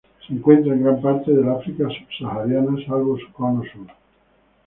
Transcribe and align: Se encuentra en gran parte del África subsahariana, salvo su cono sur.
Se 0.25 0.33
encuentra 0.33 0.73
en 0.73 0.81
gran 0.83 0.99
parte 0.99 1.31
del 1.31 1.47
África 1.47 1.85
subsahariana, 1.87 2.75
salvo 2.87 3.19
su 3.19 3.31
cono 3.33 3.61
sur. 3.71 3.85